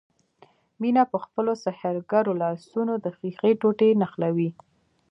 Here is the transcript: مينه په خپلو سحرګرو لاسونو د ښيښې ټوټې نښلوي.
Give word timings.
مينه 0.81 1.03
په 1.11 1.17
خپلو 1.25 1.51
سحرګرو 1.63 2.31
لاسونو 2.41 2.93
د 3.03 3.05
ښيښې 3.17 3.51
ټوټې 3.61 3.89
نښلوي. 4.01 4.49